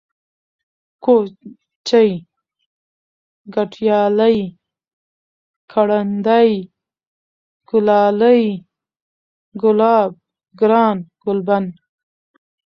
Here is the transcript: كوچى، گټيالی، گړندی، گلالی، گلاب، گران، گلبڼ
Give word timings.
كوچى، 1.03 2.05
گټيالی، 3.55 4.37
گړندی، 5.73 6.51
گلالی، 7.69 8.41
گلاب، 9.61 10.11
گران، 10.59 10.97
گلبڼ 11.23 11.63